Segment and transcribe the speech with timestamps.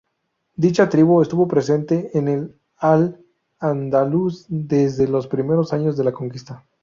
[0.55, 6.65] Dicha tribu estuvo presente en Al-Ándalus desde los primeros años de la conquista.